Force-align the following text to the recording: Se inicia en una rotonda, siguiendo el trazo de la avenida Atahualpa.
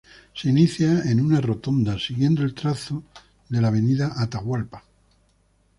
Se 0.33 0.49
inicia 0.49 1.03
en 1.03 1.21
una 1.21 1.41
rotonda, 1.41 1.99
siguiendo 1.99 2.41
el 2.41 2.55
trazo 2.55 3.03
de 3.49 3.61
la 3.61 3.67
avenida 3.67 4.13
Atahualpa. 4.17 4.83